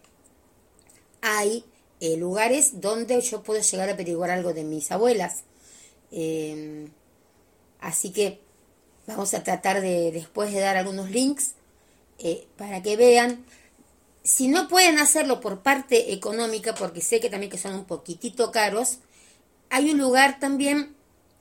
hay 1.19 1.65
eh, 1.99 2.15
lugares 2.15 2.79
donde 2.79 3.19
yo 3.19 3.43
puedo 3.43 3.59
llegar 3.61 3.89
a 3.89 3.91
averiguar 3.91 4.31
algo 4.31 4.53
de 4.53 4.63
mis 4.63 4.89
abuelas. 4.89 5.43
Em, 6.11 6.89
así 7.79 8.11
que 8.11 8.39
vamos 9.07 9.33
a 9.33 9.43
tratar 9.43 9.81
de 9.81 10.11
después 10.11 10.53
de 10.53 10.59
dar 10.59 10.77
algunos 10.77 11.09
links 11.09 11.53
eh, 12.19 12.47
para 12.57 12.81
que 12.81 12.95
vean. 12.97 13.45
Si 14.23 14.47
no 14.47 14.67
pueden 14.67 14.99
hacerlo 14.99 15.39
por 15.39 15.61
parte 15.61 16.13
económica, 16.13 16.75
porque 16.75 17.01
sé 17.01 17.19
que 17.19 17.29
también 17.29 17.51
que 17.51 17.57
son 17.57 17.73
un 17.73 17.85
poquitito 17.85 18.51
caros, 18.51 18.99
hay 19.69 19.91
un 19.91 19.97
lugar 19.97 20.39
también 20.39 20.95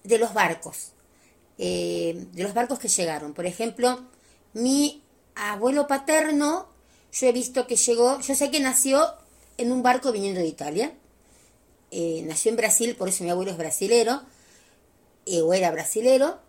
de 0.05 0.19
los 0.19 0.33
barcos, 0.33 0.93
eh, 1.59 2.27
de 2.33 2.43
los 2.43 2.55
barcos 2.55 2.79
que 2.79 2.89
llegaron. 2.89 3.35
Por 3.35 3.47
ejemplo, 3.47 4.05
mi 4.53 5.03
abuelo 5.35 5.87
paterno, 5.87 6.69
yo 7.13 7.27
he 7.27 7.33
visto 7.33 7.67
que 7.67 7.77
llegó, 7.77 8.21
yo 8.21 8.35
sé 8.35 8.51
que 8.51 8.61
nació 8.61 9.15
en 9.57 9.73
un 9.73 9.83
barco 9.83 10.13
viniendo 10.13 10.41
de 10.41 10.47
Italia. 10.47 10.93
Eh, 11.91 12.23
nació 12.27 12.51
en 12.51 12.57
Brasil, 12.57 12.97
por 12.97 13.09
eso 13.09 13.25
mi 13.25 13.31
abuelo 13.31 13.51
es 13.51 13.57
brasilero, 13.57 14.23
eh, 15.29 15.43
o 15.43 15.53
era 15.53 15.71
brasilero, 15.71 16.41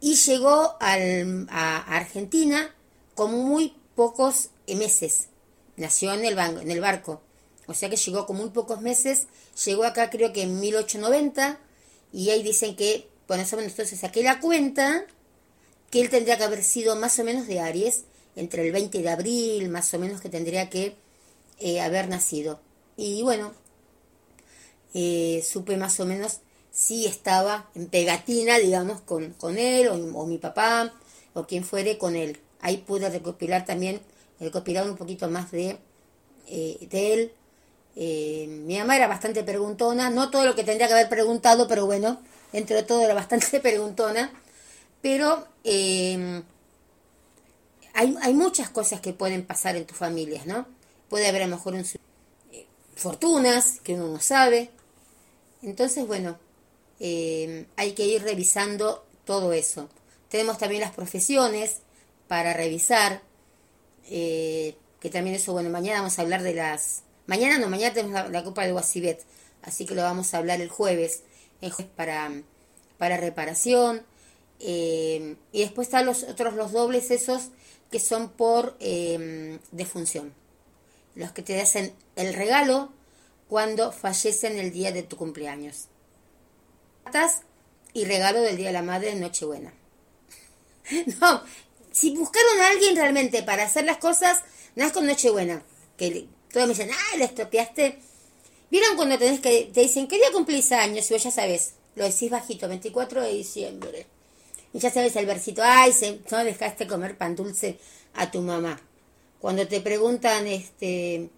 y 0.00 0.16
llegó 0.16 0.76
a 0.80 1.96
Argentina 1.96 2.74
con 3.14 3.32
muy 3.32 3.76
pocos 3.94 4.50
meses. 4.66 5.28
Nació 5.76 6.12
en 6.14 6.24
el, 6.24 6.38
en 6.38 6.70
el 6.70 6.80
barco, 6.80 7.22
o 7.66 7.74
sea 7.74 7.88
que 7.88 7.96
llegó 7.96 8.26
con 8.26 8.36
muy 8.36 8.50
pocos 8.50 8.80
meses, 8.80 9.26
llegó 9.64 9.84
acá 9.84 10.10
creo 10.10 10.32
que 10.32 10.42
en 10.42 10.60
1890, 10.60 11.58
y 12.12 12.30
ahí 12.30 12.42
dicen 12.42 12.76
que, 12.76 13.08
bueno, 13.28 13.44
entonces 13.44 14.00
saqué 14.00 14.22
la 14.22 14.40
cuenta, 14.40 15.06
que 15.90 16.00
él 16.00 16.10
tendría 16.10 16.38
que 16.38 16.44
haber 16.44 16.62
sido 16.62 16.96
más 16.96 17.18
o 17.18 17.24
menos 17.24 17.46
de 17.46 17.60
Aries, 17.60 18.04
entre 18.34 18.66
el 18.66 18.72
20 18.72 19.02
de 19.02 19.08
abril, 19.08 19.68
más 19.68 19.92
o 19.94 19.98
menos 19.98 20.20
que 20.20 20.28
tendría 20.28 20.70
que 20.70 20.96
eh, 21.58 21.80
haber 21.80 22.08
nacido. 22.08 22.60
Y 22.96 23.22
bueno, 23.22 23.52
eh, 24.94 25.44
supe 25.46 25.76
más 25.76 26.00
o 26.00 26.06
menos 26.06 26.40
si 26.72 27.06
estaba 27.06 27.68
en 27.74 27.86
pegatina, 27.86 28.58
digamos, 28.58 29.02
con, 29.02 29.34
con 29.34 29.58
él 29.58 29.88
o, 29.88 30.26
mi 30.26 30.38
papá 30.38 30.92
o 31.34 31.46
quien 31.46 31.64
fuere 31.64 31.98
con 31.98 32.16
él. 32.16 32.40
Ahí 32.60 32.78
pude 32.78 33.10
recopilar 33.10 33.64
también, 33.64 34.00
recopilar 34.40 34.88
un 34.88 34.96
poquito 34.96 35.28
más 35.28 35.50
de, 35.50 35.78
eh, 36.48 36.88
de 36.90 37.12
él. 37.12 37.32
mi 38.66 38.78
mamá 38.78 38.96
era 38.96 39.06
bastante 39.06 39.44
preguntona, 39.44 40.10
no 40.10 40.30
todo 40.30 40.46
lo 40.46 40.54
que 40.54 40.64
tendría 40.64 40.88
que 40.88 40.94
haber 40.94 41.08
preguntado, 41.08 41.68
pero 41.68 41.86
bueno, 41.86 42.20
entre 42.52 42.82
todo 42.82 43.02
era 43.02 43.14
bastante 43.14 43.60
preguntona. 43.60 44.32
Pero 45.02 45.46
hay, 47.94 48.16
hay 48.22 48.34
muchas 48.34 48.70
cosas 48.70 49.00
que 49.00 49.12
pueden 49.12 49.44
pasar 49.44 49.76
en 49.76 49.86
tus 49.86 49.96
familias, 49.96 50.46
¿no? 50.46 50.66
Puede 51.08 51.28
haber 51.28 51.42
a 51.42 51.46
lo 51.46 51.56
mejor 51.56 51.74
un, 51.74 51.84
fortunas 52.96 53.80
que 53.80 53.94
uno 53.94 54.08
no 54.08 54.20
sabe. 54.20 54.70
Entonces, 55.62 56.06
bueno, 56.06 56.38
eh, 57.02 57.66
hay 57.76 57.92
que 57.92 58.06
ir 58.06 58.22
revisando 58.22 59.04
todo 59.24 59.52
eso. 59.52 59.88
Tenemos 60.28 60.58
también 60.58 60.80
las 60.80 60.92
profesiones 60.92 61.80
para 62.28 62.54
revisar, 62.54 63.22
eh, 64.08 64.76
que 65.00 65.10
también 65.10 65.36
eso, 65.36 65.52
bueno, 65.52 65.68
mañana 65.68 65.98
vamos 65.98 66.18
a 66.18 66.22
hablar 66.22 66.42
de 66.42 66.54
las... 66.54 67.02
Mañana 67.26 67.58
no, 67.58 67.68
mañana 67.68 67.92
tenemos 67.92 68.30
la, 68.30 68.44
Copa 68.44 68.64
de 68.64 68.72
Guasibet, 68.72 69.24
así 69.62 69.84
que 69.84 69.94
lo 69.94 70.02
vamos 70.02 70.32
a 70.32 70.38
hablar 70.38 70.60
el 70.60 70.68
jueves, 70.68 71.22
para, 71.96 72.30
para 72.98 73.16
reparación. 73.16 74.02
Eh, 74.60 75.36
y 75.52 75.60
después 75.60 75.88
están 75.88 76.06
los 76.06 76.22
otros, 76.22 76.54
los 76.54 76.72
dobles 76.72 77.10
esos 77.10 77.48
que 77.90 78.00
son 78.00 78.30
por 78.30 78.78
defunción 78.78 80.32
los 81.14 81.32
que 81.32 81.42
te 81.42 81.60
hacen 81.60 81.92
el 82.16 82.34
regalo 82.34 82.90
cuando 83.48 83.92
fallecen 83.92 84.58
el 84.58 84.72
día 84.72 84.92
de 84.92 85.02
tu 85.02 85.16
cumpleaños. 85.16 85.88
Y 87.94 88.04
regalo 88.04 88.40
del 88.40 88.56
Día 88.56 88.68
de 88.68 88.72
la 88.72 88.82
Madre 88.82 89.10
en 89.10 89.20
Nochebuena. 89.20 89.72
no, 91.20 91.42
si 91.90 92.16
buscaron 92.16 92.60
a 92.60 92.68
alguien 92.68 92.96
realmente 92.96 93.42
para 93.42 93.64
hacer 93.64 93.84
las 93.84 93.98
cosas, 93.98 94.40
nada 94.74 94.92
con 94.92 95.06
Nochebuena. 95.06 95.62
Que 95.96 96.26
todos 96.50 96.66
me 96.66 96.74
dicen, 96.74 96.90
ah, 96.90 97.16
le 97.16 97.24
estropeaste. 97.24 97.98
¿Vieron 98.70 98.96
cuando 98.96 99.18
tenés 99.18 99.40
que, 99.40 99.70
te 99.72 99.82
dicen, 99.82 100.08
¿qué 100.08 100.16
día 100.16 100.32
cumplís 100.32 100.72
años? 100.72 101.10
Y 101.10 101.14
vos 101.14 101.22
ya 101.22 101.30
sabes, 101.30 101.74
lo 101.94 102.04
decís 102.04 102.30
bajito, 102.30 102.68
24 102.68 103.22
de 103.22 103.32
diciembre. 103.34 104.06
Y 104.72 104.78
ya 104.78 104.90
sabes 104.90 105.14
el 105.16 105.26
versito, 105.26 105.62
ay, 105.62 105.92
se, 105.92 106.20
no 106.30 106.42
dejaste 106.42 106.86
comer 106.86 107.18
pan 107.18 107.36
dulce 107.36 107.78
a 108.14 108.30
tu 108.30 108.40
mamá. 108.40 108.80
Cuando 109.40 109.68
te 109.68 109.80
preguntan, 109.82 110.46
este, 110.46 111.28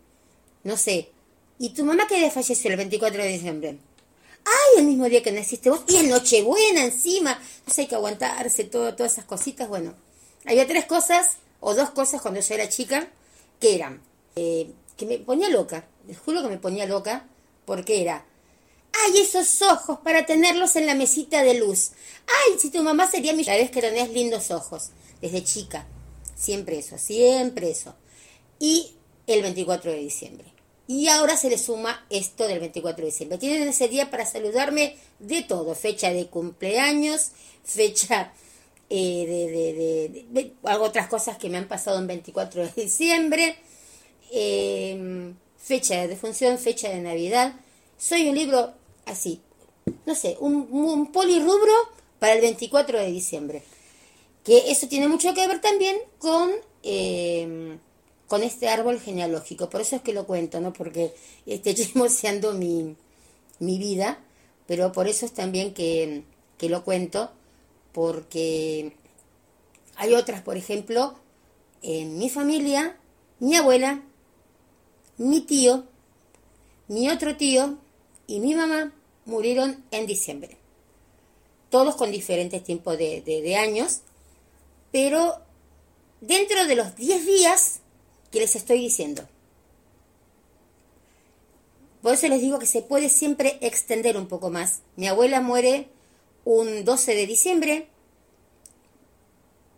no 0.63 0.77
sé, 0.77 1.11
¿y 1.59 1.71
tu 1.71 1.85
mamá 1.85 2.07
qué 2.07 2.17
día 2.17 2.31
falleció 2.31 2.71
el 2.71 2.77
24 2.77 3.23
de 3.23 3.29
diciembre? 3.29 3.79
¡Ay, 4.45 4.81
el 4.81 4.87
mismo 4.87 5.09
día 5.09 5.23
que 5.23 5.33
naciste 5.33 5.71
vos! 5.71 5.81
Y 5.89 5.97
en 5.97 6.11
Nochebuena 6.11 6.85
encima. 6.85 7.41
Sé, 7.67 7.83
hay 7.83 7.87
que 7.87 7.95
aguantarse, 7.95 8.65
todo, 8.65 8.95
todas 8.95 9.13
esas 9.13 9.25
cositas. 9.25 9.69
Bueno, 9.69 9.95
había 10.45 10.67
tres 10.67 10.85
cosas, 10.85 11.39
o 11.61 11.75
dos 11.75 11.91
cosas 11.91 12.21
cuando 12.21 12.41
yo 12.41 12.55
era 12.55 12.69
chica, 12.69 13.09
que 13.61 13.75
eran, 13.75 14.03
eh, 14.37 14.71
que 14.97 15.07
me 15.07 15.19
ponía 15.19 15.49
loca. 15.49 15.87
Les 16.07 16.19
juro 16.19 16.43
que 16.43 16.49
me 16.49 16.59
ponía 16.59 16.87
loca, 16.87 17.27
porque 17.65 18.03
era, 18.03 18.27
¡ay, 18.93 19.19
esos 19.19 19.63
ojos 19.63 19.99
para 20.05 20.27
tenerlos 20.27 20.77
en 20.77 20.87
la 20.87 20.95
mesita 20.95 21.43
de 21.43 21.55
luz! 21.55 21.93
¡Ay, 22.27 22.59
si 22.59 22.71
tu 22.71 22.83
mamá 22.83 23.11
sería 23.11 23.33
mi... 23.33 23.45
vez 23.45 23.71
que 23.71 23.81
tenés 23.81 24.11
lindos 24.11 24.51
ojos, 24.51 24.91
desde 25.21 25.43
chica. 25.43 25.87
Siempre 26.37 26.79
eso, 26.79 26.99
siempre 26.99 27.71
eso. 27.71 27.95
Y 28.59 28.95
el 29.27 29.43
24 29.43 29.91
de 29.91 29.99
diciembre. 29.99 30.54
Y 30.87 31.09
ahora 31.09 31.37
se 31.37 31.49
le 31.49 31.57
suma 31.57 32.05
esto 32.11 32.47
del 32.47 32.61
24 32.61 33.03
de 33.03 33.11
diciembre. 33.11 33.39
Tienen 33.39 33.69
ese 33.69 33.89
día 33.89 34.11
para 34.11 34.27
saludarme 34.27 34.97
de 35.19 35.43
todo. 35.43 35.75
Fecha 35.75 36.13
de 36.13 36.27
cumpleaños, 36.27 37.31
fecha 37.65 38.33
eh, 38.91 39.27
de, 39.27 40.25
de, 40.31 40.53
otras 40.63 41.09
cosas 41.09 41.39
que 41.39 41.49
me 41.49 41.57
han 41.57 41.69
pasado 41.69 41.99
en 41.99 42.07
24 42.07 42.67
de 42.67 42.83
diciembre, 42.83 43.57
em, 44.31 45.35
fecha 45.57 46.03
de 46.03 46.09
defunción, 46.09 46.59
fecha 46.59 46.91
de 46.91 47.01
Navidad. 47.01 47.55
Soy 47.97 48.29
un 48.29 48.35
libro 48.35 48.75
así, 49.07 49.41
no 50.05 50.15
sé, 50.15 50.37
un, 50.41 50.69
un 50.71 51.11
polirrubro 51.13 51.73
para 52.19 52.35
el 52.35 52.43
24 52.43 52.99
de 53.01 53.11
diciembre. 53.11 53.63
Que 54.45 54.71
eso 54.71 54.87
tiene 54.87 55.09
mucho 55.09 55.33
que 55.33 55.49
ver 55.49 55.61
también 55.63 55.97
con, 56.19 56.53
eh, 56.83 57.79
con 58.29 58.43
este 58.43 58.69
árbol 58.69 59.01
genealógico. 59.01 59.71
Por 59.71 59.81
eso 59.81 59.97
es 59.97 60.03
que 60.03 60.13
lo 60.13 60.27
cuento, 60.27 60.61
¿no? 60.61 60.73
Porque 60.73 61.15
estoy 61.47 61.75
chismoseando 61.75 62.53
mi, 62.55 62.97
mi 63.59 63.79
vida, 63.79 64.19
pero 64.67 64.93
por 64.93 65.09
eso 65.09 65.27
es 65.27 65.33
también 65.33 65.75
que, 65.75 66.25
que 66.59 66.69
lo 66.69 66.85
cuento, 66.85 67.31
porque 67.93 68.97
hay 69.97 70.15
otras, 70.15 70.43
por 70.43 70.57
ejemplo, 70.57 71.15
en 71.83 72.19
mi 72.19 72.31
familia, 72.31 72.97
mi 73.41 73.57
abuela, 73.57 74.03
mi 75.19 75.43
tío, 75.43 75.85
mi 76.89 77.11
otro 77.11 77.37
tío 77.37 77.79
y 78.27 78.41
mi 78.41 78.55
mamá 78.55 78.93
murieron 79.27 79.85
en 79.91 80.07
diciembre. 80.07 80.57
Todos 81.71 81.97
con 81.97 82.11
diferentes 82.11 82.63
tiempos 82.63 82.99
de, 82.99 83.21
de 83.23 83.57
años, 83.57 84.01
pero 84.93 85.41
dentro 86.21 86.67
de 86.67 86.77
los 86.77 86.97
10 86.97 87.27
días 87.27 87.81
que 88.35 88.41
les 88.41 88.57
estoy 88.57 88.81
diciendo. 88.81 89.29
Por 92.03 92.15
eso 92.15 92.27
les 92.27 92.41
digo 92.41 92.59
que 92.59 92.67
se 92.67 92.83
puede 92.83 93.09
siempre 93.09 93.59
extender 93.61 94.17
un 94.17 94.27
poco 94.27 94.51
más. 94.51 94.81
Mi 94.97 95.07
abuela 95.07 95.41
muere 95.41 95.89
un 96.45 96.85
12 96.85 97.15
de 97.15 97.27
diciembre, 97.29 97.89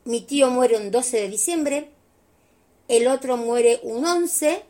mi 0.05 0.23
tío 0.23 0.51
muere 0.51 0.79
un 0.79 0.91
12 0.91 1.19
de 1.19 1.29
diciembre, 1.29 1.91
el 2.89 3.09
otro 3.09 3.37
muere 3.37 3.79
un 3.83 4.07
11 4.07 4.65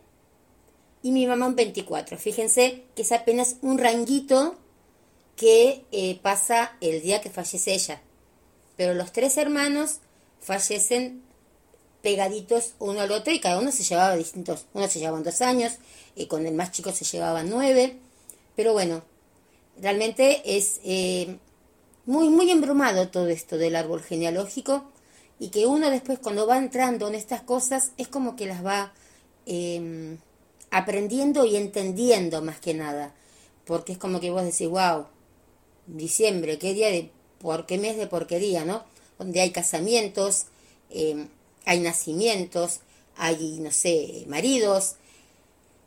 y 1.02 1.12
mi 1.12 1.28
mamá 1.28 1.46
un 1.46 1.54
24. 1.54 2.18
Fíjense 2.18 2.82
que 2.96 3.02
es 3.02 3.12
apenas 3.12 3.56
un 3.62 3.78
ranguito 3.78 4.56
que 5.36 5.84
eh, 5.92 6.18
pasa 6.22 6.76
el 6.80 7.02
día 7.02 7.20
que 7.20 7.30
fallece 7.30 7.72
ella. 7.72 8.02
Pero 8.76 8.94
los 8.94 9.12
tres 9.12 9.36
hermanos 9.36 10.00
fallecen 10.40 11.22
pegaditos 12.06 12.74
uno 12.78 13.00
al 13.00 13.10
otro 13.10 13.32
y 13.32 13.40
cada 13.40 13.58
uno 13.58 13.72
se 13.72 13.82
llevaba 13.82 14.14
distintos. 14.14 14.66
Uno 14.74 14.86
se 14.86 15.00
llevaban 15.00 15.24
dos 15.24 15.40
años 15.40 15.72
y 16.14 16.26
con 16.26 16.46
el 16.46 16.54
más 16.54 16.70
chico 16.70 16.92
se 16.92 17.04
llevaban 17.04 17.50
nueve. 17.50 17.96
Pero 18.54 18.72
bueno, 18.72 19.02
realmente 19.82 20.56
es 20.56 20.78
eh, 20.84 21.36
muy, 22.04 22.28
muy 22.28 22.52
embrumado 22.52 23.08
todo 23.08 23.26
esto 23.26 23.58
del 23.58 23.74
árbol 23.74 24.04
genealógico 24.04 24.84
y 25.40 25.48
que 25.48 25.66
uno 25.66 25.90
después 25.90 26.20
cuando 26.20 26.46
va 26.46 26.58
entrando 26.58 27.08
en 27.08 27.16
estas 27.16 27.42
cosas 27.42 27.90
es 27.98 28.06
como 28.06 28.36
que 28.36 28.46
las 28.46 28.64
va 28.64 28.92
em, 29.44 30.18
aprendiendo 30.70 31.44
y 31.44 31.56
entendiendo 31.56 32.40
más 32.40 32.60
que 32.60 32.72
nada. 32.72 33.16
Porque 33.64 33.90
es 33.90 33.98
como 33.98 34.20
que 34.20 34.30
vos 34.30 34.44
decís, 34.44 34.68
wow, 34.68 35.06
diciembre, 35.88 36.56
qué 36.60 36.72
día 36.72 36.86
de, 36.86 37.10
por 37.40 37.66
qué 37.66 37.78
mes 37.78 37.96
de 37.96 38.06
porquería, 38.06 38.64
¿no? 38.64 38.84
donde 39.18 39.40
hay 39.40 39.50
casamientos, 39.50 40.46
em, 40.90 41.28
hay 41.66 41.80
nacimientos, 41.80 42.80
hay, 43.16 43.58
no 43.60 43.70
sé, 43.70 44.24
maridos. 44.28 44.94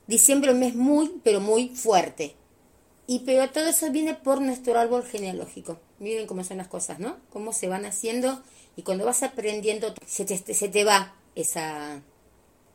Diciembre 0.05 0.51
es 0.51 0.53
un 0.53 0.59
mes 0.59 0.75
muy, 0.75 1.19
pero 1.23 1.39
muy 1.39 1.69
fuerte. 1.69 2.35
Y 3.07 3.19
pero 3.19 3.49
todo 3.49 3.67
eso 3.67 3.89
viene 3.89 4.13
por 4.13 4.39
nuestro 4.41 4.77
árbol 4.77 5.03
genealógico. 5.03 5.79
Miren 5.97 6.27
cómo 6.27 6.43
son 6.43 6.57
las 6.57 6.67
cosas, 6.67 6.99
¿no? 6.99 7.17
Cómo 7.31 7.53
se 7.53 7.67
van 7.67 7.85
haciendo 7.85 8.43
y 8.75 8.83
cuando 8.83 9.05
vas 9.05 9.23
aprendiendo 9.23 9.93
se 10.05 10.25
te, 10.25 10.37
se 10.37 10.69
te 10.69 10.83
va 10.83 11.15
esa, 11.35 12.01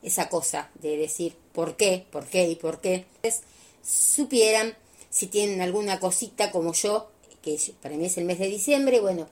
esa 0.02 0.28
cosa 0.28 0.70
de 0.80 0.96
decir 0.96 1.36
por 1.52 1.76
qué, 1.76 2.06
por 2.10 2.26
qué 2.26 2.48
y 2.48 2.56
por 2.56 2.80
qué. 2.80 3.06
Entonces, 3.16 3.42
supieran 3.82 4.74
si 5.10 5.28
tienen 5.28 5.60
alguna 5.60 6.00
cosita 6.00 6.50
como 6.50 6.72
yo, 6.72 7.10
que 7.42 7.58
para 7.80 7.96
mí 7.96 8.06
es 8.06 8.18
el 8.18 8.24
mes 8.24 8.38
de 8.38 8.48
diciembre, 8.48 9.00
bueno, 9.00 9.28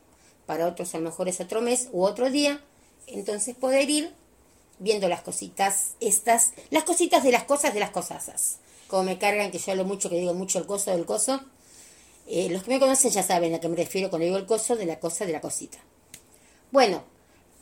para 0.47 0.69
otros 0.69 0.95
a 0.95 0.99
lo 0.99 1.05
mejor 1.05 1.29
es 1.29 1.41
otro 1.41 1.61
mes 1.61 1.89
u 1.93 2.05
otro 2.05 2.31
día, 2.31 2.63
entonces 3.13 3.55
poder 3.55 3.89
ir 3.89 4.13
viendo 4.79 5.09
las 5.09 5.23
cositas, 5.23 5.95
estas, 6.01 6.53
las 6.71 6.85
cositas 6.85 7.23
de 7.23 7.33
las 7.33 7.45
cosas 7.45 7.73
de 7.73 7.81
las 7.81 7.91
cosas. 7.91 8.59
Como 8.89 9.05
me 9.05 9.19
cargan 9.19 9.51
que 9.51 9.59
yo 9.59 9.73
hablo 9.73 9.85
mucho, 9.85 10.11
que 10.11 10.19
digo 10.19 10.35
mucho 10.35 10.59
el 10.59 10.67
coso 10.67 10.91
del 10.91 11.07
coso. 11.07 11.41
Eh, 12.27 12.49
los 12.51 12.63
que 12.63 12.71
me 12.71 12.81
conocen 12.81 13.11
ya 13.11 13.23
saben 13.23 13.55
a 13.55 13.61
qué 13.61 13.69
me 13.69 13.77
refiero 13.77 14.11
cuando 14.11 14.27
digo 14.27 14.37
el 14.37 14.47
coso 14.47 14.77
de 14.77 14.87
la 14.87 14.99
cosa 14.99 15.25
de 15.25 15.33
la 15.33 15.41
cosita. 15.41 15.79
Bueno, 16.71 17.05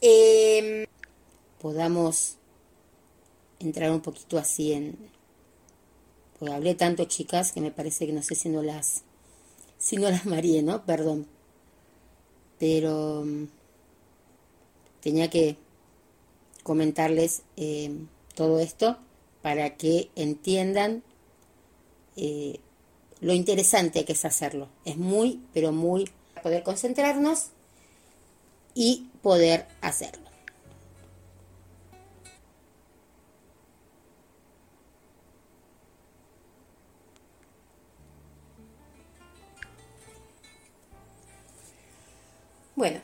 em, 0.01 0.87
podamos 1.61 2.37
entrar 3.59 3.91
un 3.91 4.01
poquito 4.01 4.39
así 4.39 4.73
en... 4.73 4.97
Pues 6.39 6.53
hablé 6.53 6.75
tanto, 6.75 7.05
chicas, 7.05 7.53
que 7.53 7.61
me 7.61 7.71
parece 7.71 8.07
que 8.07 8.13
no 8.13 8.23
sé 8.23 8.35
si 8.35 8.49
no 8.49 8.63
las... 8.63 9.03
Si 9.79 9.97
no 9.97 10.11
las 10.11 10.27
mareé, 10.27 10.63
¿no? 10.63 10.85
Perdón. 10.85 11.27
Pero 12.59 13.25
tenía 15.01 15.31
que 15.31 15.57
comentarles 16.63 17.43
eh, 17.57 17.91
todo 18.35 18.61
esto 18.61 18.99
para 19.43 19.77
que 19.77 20.11
entiendan 20.17 21.03
eh, 22.17 22.61
lo 23.21 23.33
interesante 23.33 24.05
que 24.05 24.13
es 24.13 24.25
hacerlo. 24.25 24.69
Es 24.85 24.97
muy, 24.97 25.41
pero 25.53 25.73
muy 25.73 26.11
poder 26.43 26.63
concentrarnos 26.63 27.49
y 28.75 29.09
poder 29.23 29.67
hacerlo. 29.81 30.31
Bueno, 42.77 43.01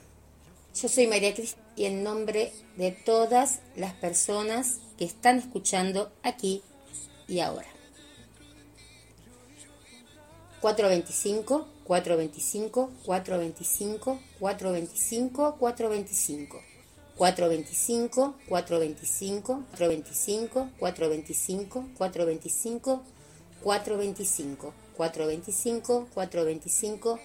yo 0.80 0.88
soy 0.88 1.06
María 1.06 1.34
Cristina 1.34 1.62
y 1.74 1.86
en 1.86 2.02
nombre 2.02 2.52
de 2.76 2.92
todas 2.92 3.60
las 3.76 3.94
personas 3.94 4.78
que 4.98 5.06
están 5.06 5.38
escuchando 5.38 6.12
aquí 6.22 6.62
y 7.28 7.40
ahora. 7.40 7.68
425, 10.60 11.66
425, 11.84 12.90
425, 13.04 14.20
425, 14.38 15.56
425. 15.58 16.60
425, 17.16 18.34
425, 18.46 19.64
425, 19.76 20.68
425, 20.78 21.84
425, 21.98 23.02
425, 23.62 23.64
425, 23.64 24.74
425, 24.96 26.08
425, 26.12 27.18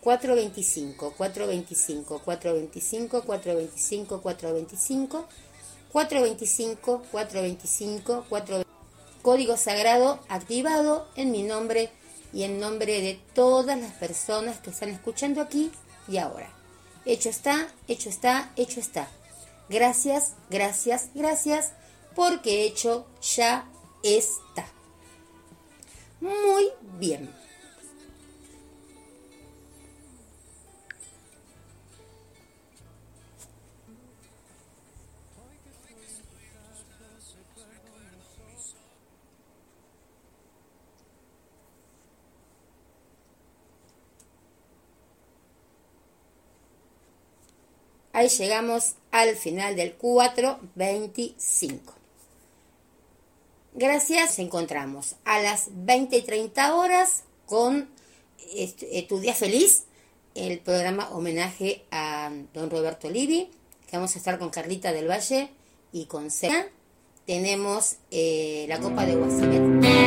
425, 0.00 1.10
425, 1.10 1.16
425, 1.16 2.20
425, 2.24 3.20
425, 3.20 3.20
425, 3.20 4.20
425, 4.20 5.24
425. 5.96 8.26
Código 9.22 9.56
sagrado 9.56 10.20
activado 10.28 11.08
en 11.16 11.30
mi 11.30 11.42
nombre 11.42 11.88
y 12.34 12.42
en 12.42 12.60
nombre 12.60 13.00
de 13.00 13.18
todas 13.34 13.80
las 13.80 13.92
personas 13.92 14.60
que 14.60 14.68
están 14.68 14.90
escuchando 14.90 15.40
aquí 15.40 15.72
y 16.06 16.18
ahora. 16.18 16.50
Hecho 17.06 17.30
está, 17.30 17.68
hecho 17.88 18.10
está, 18.10 18.52
hecho 18.56 18.78
está. 18.78 19.08
Gracias, 19.70 20.34
gracias, 20.50 21.08
gracias, 21.14 21.72
porque 22.14 22.64
hecho 22.64 23.06
ya 23.22 23.66
está. 24.02 24.66
Muy 26.20 26.68
bien. 26.98 27.34
Ahí 48.16 48.28
llegamos 48.30 48.94
al 49.10 49.36
final 49.36 49.76
del 49.76 49.92
425. 49.92 51.92
Gracias, 53.74 54.38
encontramos 54.38 55.16
a 55.26 55.42
las 55.42 55.66
20 55.70 56.16
y 56.16 56.22
30 56.22 56.76
horas 56.76 57.24
con 57.44 57.90
Tu 59.06 59.20
Día 59.20 59.34
Feliz, 59.34 59.84
el 60.34 60.60
programa 60.60 61.10
homenaje 61.10 61.84
a 61.90 62.30
don 62.54 62.70
Roberto 62.70 63.10
Livi, 63.10 63.50
que 63.86 63.98
vamos 63.98 64.14
a 64.14 64.18
estar 64.18 64.38
con 64.38 64.48
Carlita 64.48 64.94
del 64.94 65.10
Valle 65.10 65.50
y 65.92 66.06
con 66.06 66.30
Sena. 66.30 66.64
Tenemos 67.26 67.96
eh, 68.10 68.64
la 68.66 68.80
Copa 68.80 69.04
de 69.04 69.16
Guasimet 69.16 70.05